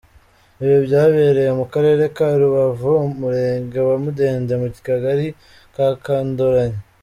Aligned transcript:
Ibi 0.63 0.77
byabereye 0.85 1.51
mu 1.59 1.65
Karere 1.73 2.03
ka 2.15 2.27
Rubavu, 2.41 2.91
Umurenge 3.09 3.79
wa 3.87 3.95
Mudende 4.03 4.53
mu 4.61 4.67
Kagali 4.87 5.27
ka 5.75 5.87
Kandoranyi. 6.03 6.79